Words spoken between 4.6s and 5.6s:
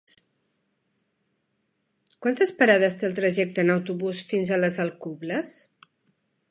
les Alcubles?